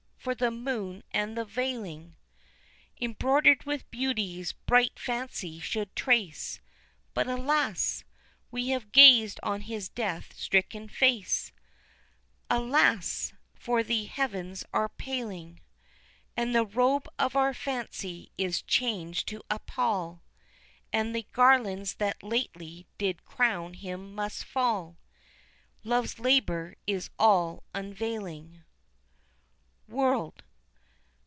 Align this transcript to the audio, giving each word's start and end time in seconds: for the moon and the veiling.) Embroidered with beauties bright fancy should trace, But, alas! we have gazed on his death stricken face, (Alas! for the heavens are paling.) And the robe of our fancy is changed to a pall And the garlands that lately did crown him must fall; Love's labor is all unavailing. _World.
for 0.21 0.35
the 0.35 0.51
moon 0.51 1.01
and 1.09 1.35
the 1.35 1.43
veiling.) 1.43 2.15
Embroidered 3.01 3.63
with 3.63 3.89
beauties 3.89 4.53
bright 4.53 4.99
fancy 4.99 5.59
should 5.59 5.95
trace, 5.95 6.59
But, 7.15 7.25
alas! 7.25 8.03
we 8.51 8.67
have 8.67 8.91
gazed 8.91 9.39
on 9.41 9.61
his 9.61 9.89
death 9.89 10.35
stricken 10.35 10.89
face, 10.89 11.51
(Alas! 12.51 13.33
for 13.55 13.81
the 13.81 14.03
heavens 14.05 14.63
are 14.71 14.89
paling.) 14.89 15.59
And 16.37 16.53
the 16.53 16.67
robe 16.67 17.07
of 17.17 17.35
our 17.35 17.55
fancy 17.55 18.29
is 18.37 18.61
changed 18.61 19.27
to 19.29 19.41
a 19.49 19.57
pall 19.57 20.21
And 20.93 21.15
the 21.15 21.25
garlands 21.31 21.95
that 21.95 22.21
lately 22.21 22.85
did 22.99 23.25
crown 23.25 23.73
him 23.73 24.13
must 24.13 24.45
fall; 24.45 24.99
Love's 25.83 26.19
labor 26.19 26.75
is 26.85 27.09
all 27.17 27.63
unavailing. 27.73 28.61
_World. 29.91 30.37